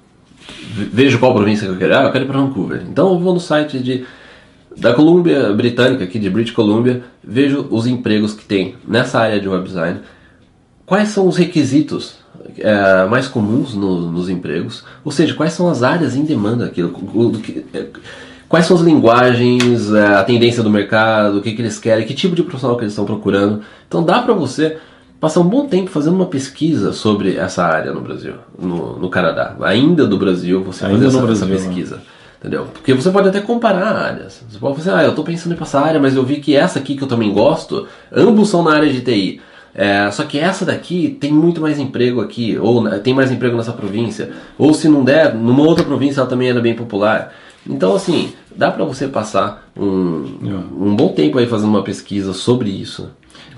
[0.74, 1.96] Ve- Vejo qual província que eu quero.
[1.98, 2.84] Ah, eu quero ir para Vancouver.
[2.90, 4.06] Então eu vou no site de
[4.76, 9.48] da Colômbia Britânica, aqui de British Columbia, vejo os empregos que tem nessa área de
[9.48, 10.00] web design,
[10.86, 12.16] quais são os requisitos
[12.58, 16.82] é, mais comuns no- nos empregos, ou seja, quais são as áreas em demanda, que-
[17.74, 17.86] é,
[18.50, 22.14] quais são as linguagens, é, a tendência do mercado, o que, que eles querem, que
[22.16, 23.62] tipo de profissional que eles estão procurando.
[23.88, 24.78] Então dá para você
[25.24, 29.56] passar um bom tempo fazendo uma pesquisa sobre essa área no Brasil, no, no Canadá.
[29.62, 31.56] Ainda do Brasil, você Ainda fazer no essa, Brasil, essa né?
[31.56, 32.02] pesquisa.
[32.38, 32.66] Entendeu?
[32.74, 34.44] Porque você pode até comparar áreas.
[34.50, 36.58] Você pode falar assim, ah, eu tô pensando em passar área, mas eu vi que
[36.58, 39.40] essa aqui que eu também gosto, ambos são na área de TI.
[39.74, 43.56] É, só que essa daqui tem muito mais emprego aqui, ou né, tem mais emprego
[43.56, 44.30] nessa província.
[44.58, 47.34] Ou se não der, numa outra província ela também era bem popular.
[47.66, 50.26] Então, assim, dá pra você passar um,
[50.82, 53.10] um bom tempo aí fazendo uma pesquisa sobre isso,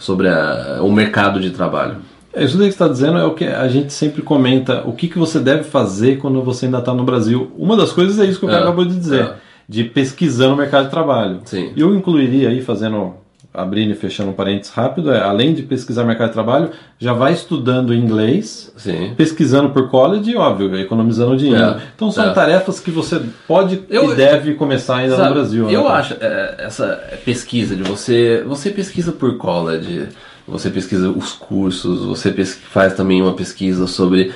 [0.06, 1.96] sobre a- o mercado de trabalho.
[2.32, 4.94] É, Isso daí que você está dizendo é o que a gente sempre comenta, o
[4.94, 7.52] que, que você deve fazer quando você ainda está no Brasil.
[7.58, 9.34] Uma das coisas é isso que o cara É, acabou de dizer, é.
[9.68, 11.40] de pesquisar no mercado de trabalho.
[11.46, 11.72] Sim.
[11.76, 13.14] Eu incluiria aí, fazendo,
[13.56, 17.34] abrindo e fechando um parênteses rápido, é, além de pesquisar mercado de trabalho, já vai
[17.34, 19.14] estudando inglês, Sim.
[19.16, 21.64] pesquisando por college óbvio, economizando dinheiro.
[21.64, 22.34] É, Então são é.
[22.34, 25.66] tarefas que você pode Eu- e deve começar ainda Sabe, no Brasil.
[25.66, 25.96] né, Eu cara?
[26.00, 30.08] acho é, essa pesquisa de você, você pesquisa por college,
[30.48, 32.32] você pesquisa os cursos, você
[32.70, 34.32] faz também uma pesquisa sobre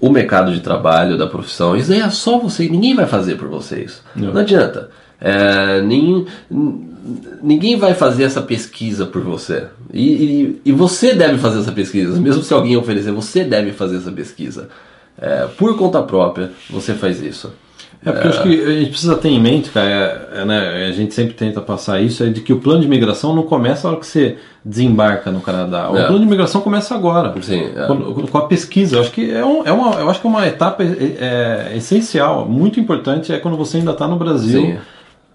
[0.00, 1.76] o mercado de trabalho da profissão.
[1.76, 4.02] Isso aí é só você, ninguém vai fazer por vocês.
[4.14, 4.32] Não.
[4.32, 4.90] Não, adianta.
[5.20, 6.26] É, nem,
[7.42, 9.64] ninguém vai fazer essa pesquisa por você.
[9.92, 13.96] E, e, e você deve fazer essa pesquisa, mesmo se alguém oferecer, você deve fazer
[13.96, 14.68] essa pesquisa.
[15.20, 17.52] É, por conta própria, você faz isso.
[18.06, 19.88] É porque eu acho que a gente precisa ter em mente, cara,
[20.32, 22.86] é, é, né, a gente sempre tenta passar isso, é de que o plano de
[22.86, 25.90] imigração não começa na hora que você desembarca no Canadá.
[25.90, 26.02] O É.
[26.06, 27.34] plano de imigração começa agora.
[27.42, 27.86] Sim, é.
[27.88, 28.94] Com, com a pesquisa.
[28.96, 31.76] Eu acho que é, um- é uma, eu acho que é uma etapa é, é,
[31.76, 34.60] essencial, muito importante, é quando você ainda está no Brasil.
[34.60, 34.78] Sim.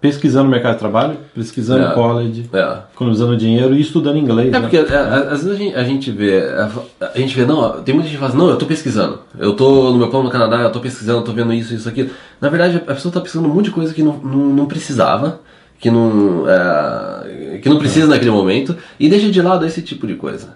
[0.04, 1.94] Pesquisando o mercado de trabalho, pesquisando É.
[1.94, 2.76] college, É.
[2.92, 4.48] economizando dinheiro e estudando inglês.
[4.48, 4.60] É né?
[4.60, 6.70] porque é, a- às vezes a gente, a gente vê, a,
[7.14, 9.54] a gente vê, não, tem muita gente que fala assim, não, eu tô pesquisando, eu
[9.54, 12.10] tô no meu plano no Canadá, eu tô pesquisando, eu tô vendo isso, isso, aquilo.
[12.38, 15.40] Na verdade, a pessoa tá pesquisando um monte de coisa que não, não, não precisava,
[15.80, 20.16] que não, é, que não precisa naquele momento, e deixa de lado esse tipo de
[20.16, 20.48] coisa.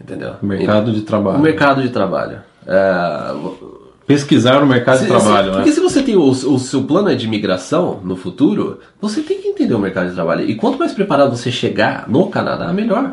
[0.00, 0.36] Entendeu?
[0.40, 1.36] Mercado de trabalho.
[1.38, 2.38] O mercado de trabalho.
[2.66, 3.34] É,
[4.14, 5.56] Pesquisar o mercado se- de trabalho, se- né?
[5.56, 9.40] Porque se você tem o, o seu plano é de migração no futuro, você tem
[9.40, 10.44] que entender o mercado de trabalho.
[10.48, 13.12] E quanto mais preparado você chegar no Canadá, melhor.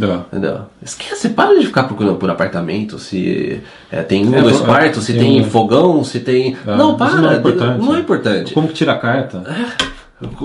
[0.00, 0.04] É.
[0.36, 0.60] Entendeu?
[0.80, 5.02] Esquece, para de ficar procurando por apartamento, se é, tem um, É, dois é, quartos,
[5.04, 6.56] se tem tem, fogão, se tem.
[6.64, 7.84] É, não, para, não é importante.
[7.84, 8.54] Não é importante.
[8.54, 9.42] Como que tira a carta?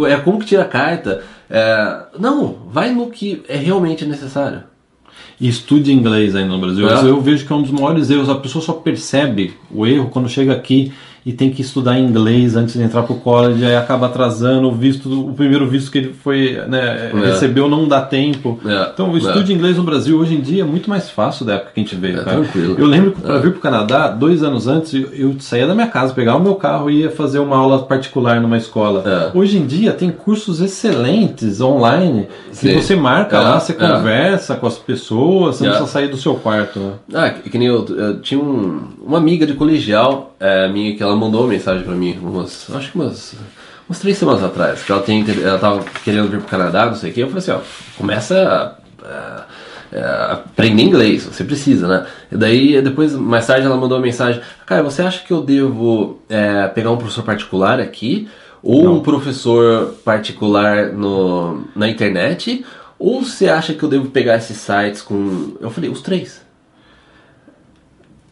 [0.10, 1.21] É como que tira a carta.
[1.49, 4.63] É, não, vai no que é realmente necessário.
[5.39, 6.88] E estude inglês ainda no Brasil.
[6.88, 7.04] É.
[7.04, 8.30] Eu vejo que é um dos maiores erros.
[8.30, 10.91] A pessoa só percebe o erro quando chega aqui
[11.25, 15.29] e tem que estudar inglês antes de entrar pro college, aí acaba atrasando o visto,
[15.29, 17.25] o primeiro visto que ele foi, né, É.
[17.27, 18.59] recebeu não dá tempo.
[18.65, 18.89] É.
[18.93, 21.71] Então, o estude inglês no Brasil hoje em dia é muito mais fácil da época
[21.73, 22.75] que a gente veio, É, tranquilo.
[22.77, 26.13] Eu lembro que para vir pro Canadá, dois anos antes, eu, saía da minha casa,
[26.13, 29.03] pegava o meu carro e ia fazer uma aula particular numa escola.
[29.33, 29.38] É.
[29.38, 32.81] Hoje em dia tem cursos excelentes online que Sim.
[32.81, 33.75] você marca É, lá, você é.
[33.75, 35.75] conversa com as pessoas, você não É.
[35.77, 36.79] precisa sair do seu quarto.
[36.79, 36.91] Né?
[37.13, 41.01] Ah, que, que nem eu, eu tinha um- uma amiga de colegial é, minha que
[41.01, 43.36] ela mandou uma mensagem pra mim, umas, acho que umas,
[43.88, 47.12] umas três semanas atrás, que ela, tem, ela tava querendo vir pro Canadá, não sei
[47.12, 47.60] o que, eu falei assim, ó,
[47.97, 49.45] começa a, a-
[49.95, 52.08] a aprender inglês, você precisa, né?
[52.32, 56.19] E daí, depois, mais tarde, ela mandou uma mensagem, cara, você acha que eu devo
[56.28, 58.28] é, pegar um professor particular aqui,
[58.63, 62.65] ou um professor particular no, na internet,
[62.97, 65.56] ou você acha que eu devo pegar esses sites com...
[65.60, 66.41] Eu falei, os três.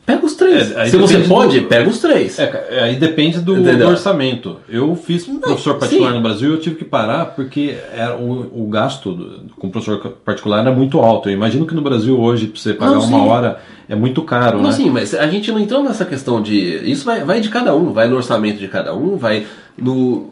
[0.06, 0.76] Pega os três.
[0.76, 2.38] É, Se você pode, do- pega os três.
[2.40, 3.88] É, aí depende do, Entendeu?
[3.88, 4.58] do orçamento.
[4.68, 6.16] Eu fiz professor particular sim.
[6.18, 10.00] no Brasil e eu tive que parar porque era o, o gasto do- com professor
[10.26, 11.30] particular era muito alto.
[11.30, 14.58] Eu imagino que no Brasil hoje, pra você pagar Não, uma hora, é muito caro,
[14.58, 14.72] Não, né?
[14.72, 16.58] sim, mas a gente não entrou nessa questão de.
[16.90, 19.46] Isso vai, vai de cada um, vai no orçamento de cada um, vai
[19.78, 20.30] no.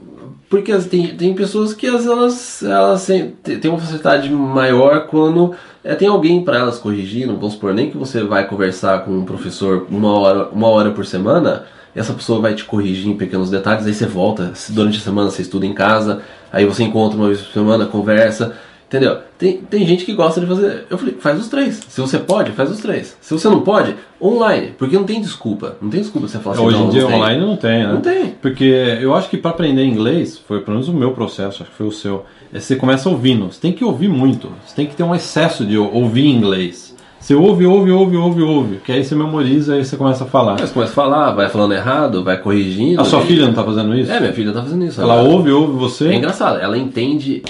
[0.50, 6.08] Porque tem, tem pessoas que as- elas, elas têm uma facilidade maior quando é, tem
[6.08, 7.36] alguém para elas corrigindo.
[7.36, 11.06] Vamos supor, nem que você vai conversar com um professor uma hora, uma hora por
[11.06, 14.52] semana, essa pessoa vai te corrigir em pequenos detalhes, aí você volta.
[14.70, 18.56] Durante a semana você estuda em casa, aí você encontra uma vez por semana, conversa.
[18.90, 19.20] Entendeu?
[19.38, 20.86] Tem, tem gente que gosta de fazer.
[20.90, 21.80] Eu falei, faz os três.
[21.88, 23.16] Se você pode, faz os três.
[23.22, 24.74] Se você não pode, online.
[24.76, 25.76] Porque não tem desculpa.
[25.80, 27.94] Não tem desculpa você falar assim, Hoje não, em dia não online não tem, né?
[27.94, 28.30] Não tem.
[28.42, 28.64] Porque
[29.00, 31.86] eu acho que para aprender inglês, foi pelo menos o meu processo, acho que foi
[31.86, 33.46] o seu, é você começa ouvindo.
[33.54, 34.52] Você tem que ouvir muito.
[34.66, 36.96] Você tem que ter um excesso de ou- ouvir inglês.
[37.20, 38.78] Você ouve, ouve, ouve, ouve, ouve.
[38.78, 40.54] Que aí você memoriza e você começa a falar.
[40.60, 43.00] Aí você começa a falar, vai falando errado, vai corrigindo.
[43.00, 44.12] A sua e- filha não tá fazendo isso?
[44.12, 45.00] É, minha filha tá fazendo isso.
[45.00, 46.08] Ela ouve, ouve você.
[46.08, 47.44] É engraçado, ela entende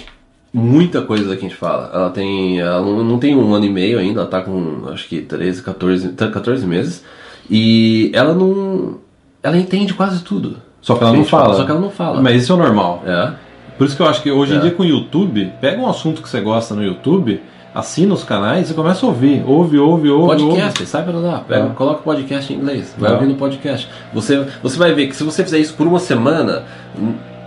[0.53, 1.89] muita coisa que a gente fala.
[1.93, 2.59] Ela tem.
[2.59, 5.62] Ela não, não tem um ano e meio ainda, ela tá com acho que 13,
[5.63, 7.03] 14, tá 14 meses.
[7.49, 8.95] E ela não.
[9.41, 10.57] Ela entende quase tudo.
[10.81, 11.55] Só que ela não fala.
[11.55, 12.21] Só que ela não fala.
[12.21, 13.03] Mas isso é normal.
[13.05, 13.31] É.
[13.77, 14.59] Por isso que eu acho que hoje em É.
[14.62, 17.41] dia com o YouTube, pega um assunto que você gosta no YouTube,
[17.73, 19.41] assina os canais e começa a ouvir.
[19.47, 20.41] Ouve, ouve, ouve.
[20.43, 21.69] Podcast, sai pra lá, pega, É.
[21.69, 23.13] coloca o podcast em inglês, vai É.
[23.13, 23.88] ouvindo podcast.
[24.13, 26.63] Você, você vai ver que se você fizer isso por uma semana,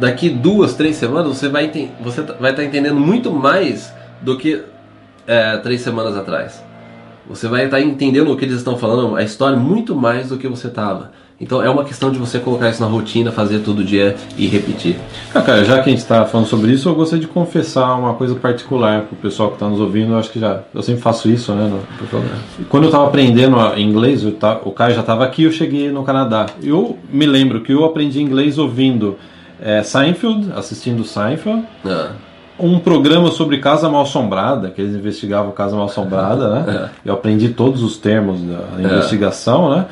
[0.01, 1.71] daqui duas, três semanas, você vai
[2.03, 4.63] você tá- vai estar entendendo muito mais do que
[5.27, 6.63] é, três semanas atrás.
[7.29, 10.49] Você vai estar entendendo o que eles estão falando, a história, muito mais do que
[10.49, 11.13] você estava.
[11.41, 14.97] Então é uma questão de você colocar isso na rotina, fazer todo dia e repetir.
[15.35, 18.15] Ah, cara, já que a gente está falando sobre isso, eu gostaria de confessar uma
[18.15, 20.13] coisa particular pro pessoal que está nos ouvindo.
[20.13, 20.61] Eu acho que já.
[20.73, 21.69] Eu sempre faço isso, né?
[21.69, 25.91] no- Quando eu estava aprendendo inglês, eu ta- o Caio já estava aqui, eu cheguei
[25.91, 26.47] no Canadá.
[26.63, 29.17] Eu me lembro que eu aprendi inglês ouvindo
[29.63, 32.11] é, Seinfeld, assistindo Seinfeld, Ah,
[32.59, 36.91] um programa sobre casa mal assombrada, que eles investigavam casa mal assombrada, né?
[37.05, 39.87] Eu aprendi todos os termos da investigação, né?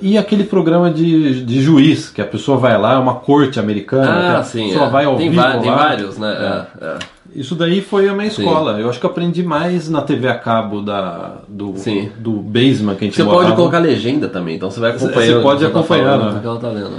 [0.00, 4.36] E aquele programa de, de juiz, que a pessoa vai lá, é uma corte americana,
[4.36, 4.68] ah a sim.
[4.68, 4.90] pessoa é.
[4.90, 6.66] vai ao tem, vivo tem vários, né?
[6.80, 6.98] É, é.
[7.34, 8.42] Isso daí foi a minha Sim.
[8.42, 8.78] escola.
[8.78, 12.10] Eu acho que eu aprendi mais na TV a cabo da, do, Sim.
[12.18, 13.56] do basement que a gente Você pode botava.
[13.56, 15.36] colocar legenda também, então você vai acompanhando.
[15.36, 16.38] você pode tá acompanhar, né?
[16.40, 16.90] que ela tá lendo.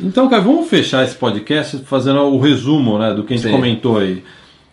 [0.00, 3.52] Então, cara, vamos fechar esse podcast fazendo o resumo né, do que a gente Sim.
[3.52, 4.22] comentou aí.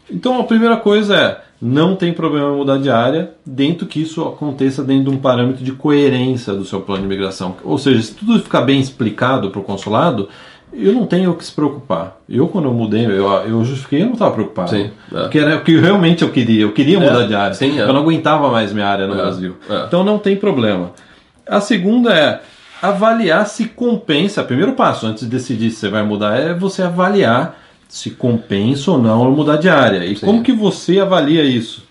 [0.10, 4.84] Então, a primeira coisa é, não tem problema mudar de área, dentro que isso aconteça
[4.84, 7.56] dentro de um parâmetro de coerência do seu plano de imigração.
[7.64, 10.28] Ou seja, se tudo ficar bem explicado para o consulado,
[10.74, 12.18] eu não tenho o que se preocupar.
[12.28, 14.72] Eu, quando eu mudei, eu, eu justifiquei, eu não estava preocupado.
[14.72, 15.22] Sim, é.
[15.22, 16.64] Porque era o que realmente eu queria.
[16.64, 17.54] Eu queria mudar de área.
[17.54, 17.84] sim, é.
[17.84, 19.56] Eu não aguentava mais minha área no É, Brasil.
[19.70, 19.84] é.
[19.86, 20.92] Então não tem problema.
[21.48, 22.42] A segunda é
[22.82, 24.44] avaliar se compensa.
[24.44, 28.98] Primeiro passo antes de decidir se você vai mudar é você avaliar se compensa ou
[28.98, 30.06] não mudar de área.
[30.06, 30.26] E Sim.
[30.26, 31.84] como que você avalia isso?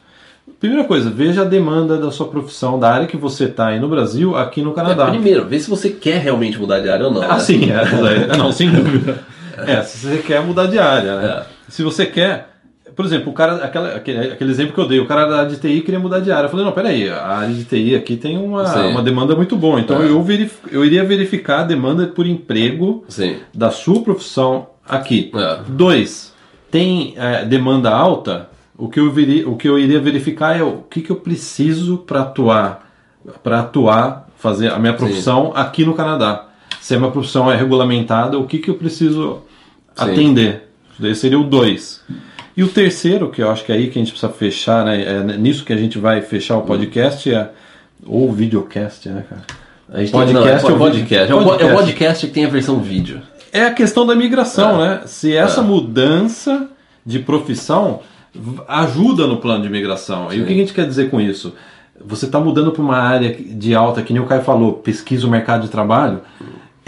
[0.59, 3.89] Primeira coisa, veja a demanda da sua profissão, da área que você está aí no
[3.89, 5.07] Brasil, aqui no É, Canadá.
[5.07, 7.23] primeiro, vê se você quer realmente mudar de área ou não.
[7.23, 7.39] Ah, né?
[7.41, 9.23] sim, é, é, não, sem dúvida.
[9.57, 11.29] É, se você quer mudar de área, né?
[11.29, 11.43] É.
[11.69, 12.50] Se você quer,
[12.95, 15.51] por exemplo, o cara, aquela, aquele, aquele exemplo que eu dei, o cara da área
[15.51, 16.47] de TI queria mudar de área.
[16.47, 18.89] Eu falei, não, peraí, a área de TI aqui tem uma, Sim.
[18.89, 19.81] uma demanda muito boa.
[19.81, 20.09] Então É.
[20.09, 23.37] eu, verif, eu iria verificar a demanda por emprego Sim.
[23.55, 25.31] da sua profissão aqui.
[25.35, 25.59] É.
[25.69, 26.35] Dois,
[26.71, 28.49] tem é, demanda alta?
[28.77, 31.99] O que, eu veri, o que eu iria verificar é o que, que eu preciso
[31.99, 32.91] para atuar,
[33.43, 36.47] para atuar, fazer a minha profissão aqui no Canadá.
[36.81, 39.43] Se a minha profissão é regulamentada, o que, que eu preciso
[39.95, 40.11] Sim.
[40.11, 40.71] atender?
[41.03, 42.03] Esse seria o dois.
[42.61, 45.03] E o terceiro, que eu acho que é aí que a gente precisa fechar, né?
[45.03, 47.49] É nisso que a gente vai fechar o podcast, é,
[48.07, 49.43] ou o videocast, né, cara?
[49.91, 51.07] A gente Podcast tem, não, é ou vídeo?
[51.07, 51.33] podcast.
[51.33, 51.77] É o po- É o Podcast.
[51.77, 53.23] podcast que tem a versão vídeo.
[53.51, 55.01] É a questão da migração, né?
[55.07, 55.65] Se essa É.
[55.65, 56.69] mudança
[57.05, 58.01] de profissão
[58.69, 60.31] ajuda no plano de migração.
[60.31, 61.55] E o que a gente quer dizer com isso?
[62.05, 65.31] Você está mudando para uma área de alta, que nem o Caio falou, pesquisa o
[65.31, 66.21] mercado de trabalho.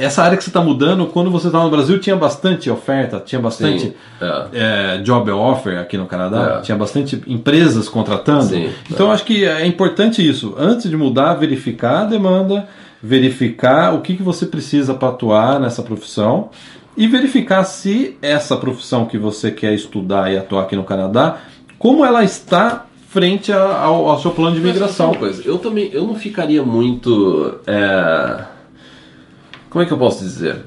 [0.03, 3.41] Essa área que você está mudando, quando você estava no Brasil, tinha bastante oferta, tinha
[3.41, 3.95] bastante Sim.
[4.21, 4.97] É.
[4.97, 6.61] é, job offer aqui no Canadá, É.
[6.63, 8.45] tinha bastante empresas contratando.
[8.45, 10.55] Sim, então eu acho que é importante isso.
[10.59, 12.69] Antes de mudar, verificar a demanda,
[13.03, 16.51] verificar o que, que você precisa para atuar nessa profissão
[16.97, 21.39] e verificar se essa profissão que você quer estudar e atuar aqui no Canadá,
[21.79, 25.13] como ela está frente ao, ao seu plano de migração.
[25.15, 27.61] coisa, eu também eu não ficaria muito.
[29.73, 30.67] Como é que eu posso dizer?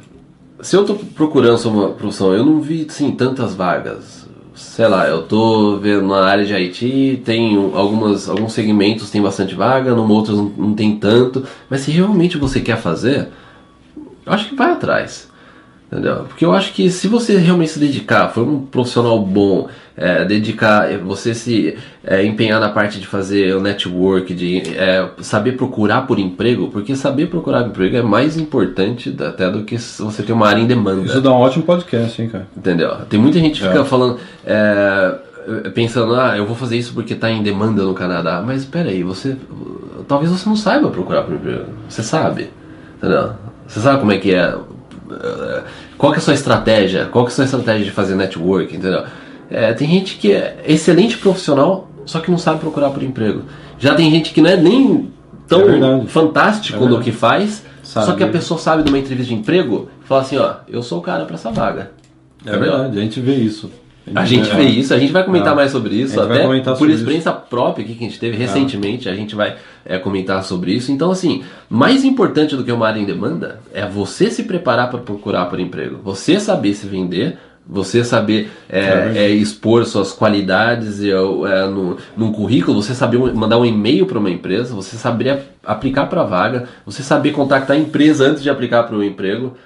[0.62, 4.28] Se eu tô procurando uma profissão, eu não vi assim, tantas vagas.
[4.56, 9.54] Sei lá, eu tô vendo na área de IT, tem algumas, alguns segmentos tem bastante
[9.54, 11.46] vaga, numa outros não, não tem tanto.
[11.70, 13.28] Mas se realmente você quer fazer,
[14.26, 15.30] eu acho que vai atrás.
[15.92, 16.26] Entendeu?
[16.28, 20.92] Porque eu acho que se você realmente se dedicar, for um profissional bom, é, dedicar,
[20.92, 26.02] é, você se é, empenhar na parte de fazer o network, de é, saber procurar
[26.08, 30.34] por emprego, porque saber procurar emprego é mais importante até do que se você ter
[30.34, 31.06] uma área em demanda.
[31.06, 32.48] Isso dá um ótimo podcast, hein, cara?
[32.58, 32.96] Entendeu?
[33.08, 33.86] Tem muita gente que fica É.
[33.86, 35.16] falando, é,
[35.74, 38.44] pensando, ah, eu vou fazer isso porque está em demanda no Canadá.
[38.46, 39.38] Mas espera aí, você.
[40.08, 41.66] Talvez você não saiba procurar por emprego.
[41.88, 42.50] Você sabe.
[42.98, 43.34] Entendeu?
[43.68, 44.56] Você sabe como é que é.
[45.98, 47.06] Qual que é a sua estratégia?
[47.06, 49.04] Qual que é a sua estratégia de fazer network, entendeu?
[49.50, 53.44] É, tem gente que é excelente profissional, só que não sabe procurar por emprego.
[53.78, 55.12] Já tem gente que não é nem
[55.48, 58.06] tão É fantástico É no que faz, Sabe.
[58.08, 60.82] só que a pessoa sabe de uma entrevista de emprego e fala assim, ó, eu
[60.82, 61.92] sou o cara para essa vaga.
[62.46, 63.72] É verdade, a gente vê isso.
[64.14, 65.56] A gente vê isso, a gente vai comentar É.
[65.56, 66.44] mais sobre isso, até
[66.76, 70.74] por experiência própria aqui que a gente teve recentemente, a gente vai é, comentar sobre
[70.74, 70.92] isso.
[70.92, 75.00] Então, assim, mais importante do que uma área em demanda é você se preparar para
[75.00, 77.38] procurar por emprego, você saber se vender,
[77.68, 81.16] você saber é, é, expor suas qualidades é,
[81.68, 86.24] no, num currículo, você saber mandar um e-mail para uma empresa, você saber aplicar para
[86.24, 89.58] vaga, você saber contactar a empresa antes de aplicar para o emprego.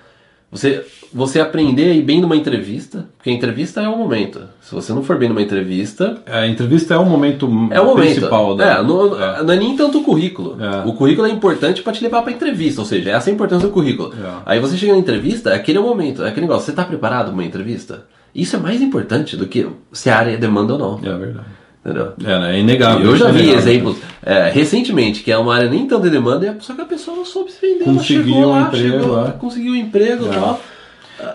[0.52, 4.42] Você, você aprender a ir bem numa entrevista, porque a entrevista é o momento.
[4.62, 8.06] Se você não for bem numa entrevista, A entrevista é o momento é o momento.
[8.14, 8.66] principal da.
[8.80, 9.44] é, não, É.
[9.44, 10.58] não é nem tanto o currículo.
[10.64, 10.88] É.
[10.88, 13.68] O currículo é importante para te levar para entrevista, ou seja, essa é a importância
[13.68, 14.14] do currículo.
[14.14, 14.30] É.
[14.46, 17.26] Aí você chega na entrevista, aquele é o momento, é aquele negócio, você está preparado
[17.26, 18.06] para uma entrevista?
[18.34, 21.00] Isso é mais importante do que se a área demanda ou não.
[21.04, 21.48] É verdade.
[21.84, 22.14] Entendeu?
[22.24, 22.56] É, né?
[22.58, 23.06] é inegável.
[23.06, 23.60] Eu já é vi inegável.
[23.72, 27.16] exemplos é, recentemente que é uma área nem tanto de demanda, só que a pessoa
[27.18, 27.86] não soube se vender.
[27.86, 29.32] ela Conseguiu chegou um lá, emprego chegou, lá.
[29.32, 30.32] conseguiu um emprego e É.
[30.34, 30.62] tal.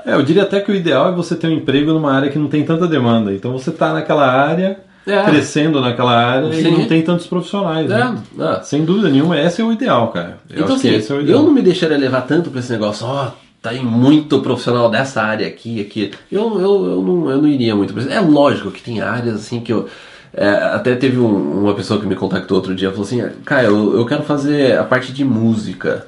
[0.06, 2.38] É, eu diria até que o ideal é você ter um emprego numa área que
[2.38, 3.32] não tem tanta demanda.
[3.32, 5.22] Então você está naquela área, É.
[5.24, 6.70] crescendo naquela área e Sim.
[6.70, 7.88] não tem tantos profissionais.
[7.88, 8.16] né?
[8.38, 8.62] É, é.
[8.62, 10.38] Sem dúvida nenhuma, esse é o ideal, cara.
[10.50, 11.20] Eu então, assim, é ideal.
[11.22, 15.22] eu não me deixaria levar tanto pra esse negócio, ó, tá aí muito profissional dessa
[15.22, 16.10] área aqui, aqui.
[16.32, 17.94] Eu, eu, eu, não, eu não iria muito.
[18.10, 19.88] É lógico que tem áreas assim que eu.
[20.36, 23.64] é, até teve um- uma pessoa que me contactou outro dia e falou assim: Cara,
[23.64, 26.06] eu, eu quero fazer a parte de música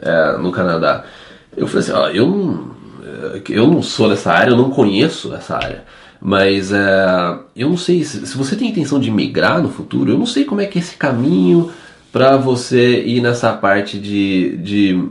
[0.00, 1.04] é, no Canadá.
[1.56, 2.70] Eu falei assim: Ó, eu não,
[3.48, 5.84] eu não sou dessa área, eu não conheço essa área.
[6.20, 10.26] Mas é, eu não sei, se, você tem intenção de migrar no futuro, eu não
[10.26, 11.70] sei como é que é esse caminho
[12.12, 15.08] para você ir nessa parte de, de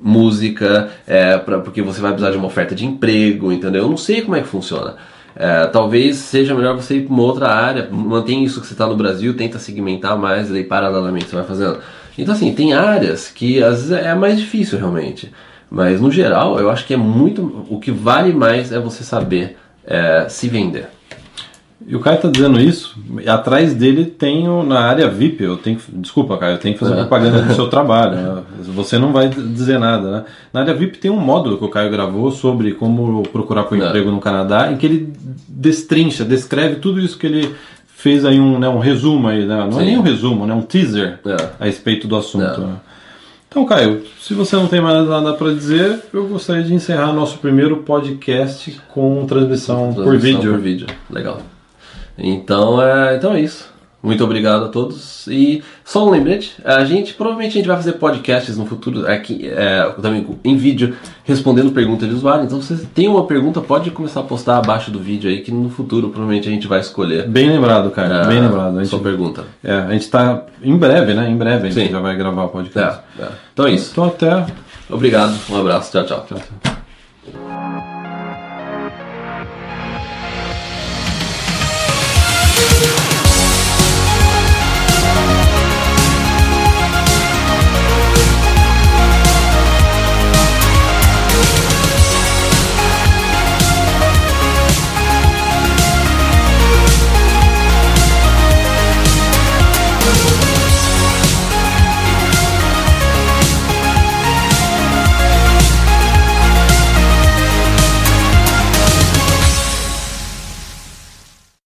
[0.00, 3.82] música, é, pra, porque você vai precisar de uma oferta de emprego, entendeu?
[3.82, 4.96] Eu não sei como é que funciona.
[5.34, 8.86] É, talvez seja melhor você ir para uma outra área, mantém isso que você está
[8.86, 11.80] no Brasil, tenta segmentar mais, e paralelamente você vai fazendo.
[12.16, 15.30] Então, assim, tem áreas que às vezes é mais difícil realmente.
[15.70, 17.66] Mas no geral, eu acho que é muito.
[17.68, 19.56] O que vale mais é você saber
[19.86, 20.88] é, se vender.
[21.86, 25.56] E o Caio tá dizendo isso, e atrás dele tem o, na área VIP, eu
[25.56, 26.96] tenho que, desculpa, Caio, eu tenho que fazer É.
[26.96, 28.42] propaganda do seu trabalho, né?
[28.74, 30.24] você não vai dizer nada, né?
[30.52, 33.86] Na área VIP tem um módulo que o Caio gravou sobre como procurar por É.
[33.86, 35.12] emprego no Canadá, em que ele
[35.46, 37.54] destrincha, descreve tudo isso que ele
[37.86, 39.56] fez aí um, né, um resumo aí, né?
[39.70, 39.86] não é Sim.
[39.86, 40.54] nem um resumo, né?
[40.54, 41.36] um teaser É.
[41.60, 42.44] a respeito do assunto.
[42.62, 42.64] É.
[42.64, 42.72] né?
[43.56, 47.38] Então, Caio, se você não tem mais nada para dizer, eu gostaria de encerrar nosso
[47.38, 50.52] primeiro podcast com transmissão, por Transmissão vídeo.
[50.52, 51.40] Por vídeo, legal.
[52.18, 53.72] Então é, então é isso.
[54.02, 55.26] Muito obrigado a todos.
[55.26, 59.48] E só um lembrete, a gente provavelmente a gente vai fazer podcasts no futuro aqui
[59.48, 60.94] é, também em vídeo
[61.24, 62.44] respondendo perguntas de usuário.
[62.44, 65.50] Então se você tem uma pergunta, pode começar a postar abaixo do vídeo aí que
[65.50, 67.26] no futuro provavelmente a gente vai escolher.
[67.26, 68.22] Bem lembrado, cara.
[68.22, 68.76] a bem lembrado.
[68.76, 69.44] A gente, Sua pergunta.
[69.64, 71.28] é, a gente tá em breve, né?
[71.28, 71.92] Em breve a gente Sim.
[71.92, 73.00] já vai gravar o podcast.
[73.18, 73.28] É, é.
[73.52, 73.90] Então é isso.
[73.92, 74.46] Então até.
[74.88, 76.26] Obrigado, um abraço, tchau, tchau.
[76.28, 76.75] Tchau, tchau.